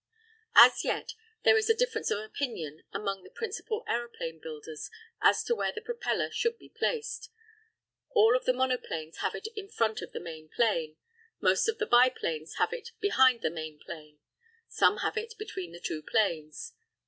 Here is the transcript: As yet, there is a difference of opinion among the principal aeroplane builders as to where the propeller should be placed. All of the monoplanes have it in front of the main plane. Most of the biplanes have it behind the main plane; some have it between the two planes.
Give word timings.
As 0.55 0.83
yet, 0.83 1.13
there 1.43 1.55
is 1.59 1.69
a 1.69 1.75
difference 1.75 2.09
of 2.09 2.17
opinion 2.17 2.81
among 2.91 3.21
the 3.21 3.29
principal 3.29 3.83
aeroplane 3.87 4.39
builders 4.39 4.89
as 5.21 5.43
to 5.43 5.53
where 5.53 5.71
the 5.71 5.79
propeller 5.79 6.31
should 6.31 6.57
be 6.57 6.69
placed. 6.69 7.29
All 8.09 8.35
of 8.35 8.45
the 8.45 8.51
monoplanes 8.51 9.17
have 9.17 9.35
it 9.35 9.47
in 9.55 9.69
front 9.69 10.01
of 10.01 10.11
the 10.11 10.19
main 10.19 10.49
plane. 10.49 10.97
Most 11.39 11.67
of 11.67 11.77
the 11.77 11.85
biplanes 11.85 12.55
have 12.55 12.73
it 12.73 12.93
behind 12.99 13.43
the 13.43 13.51
main 13.51 13.77
plane; 13.77 14.17
some 14.67 14.97
have 15.05 15.17
it 15.17 15.35
between 15.37 15.71
the 15.71 15.79
two 15.79 16.01
planes. 16.01 16.73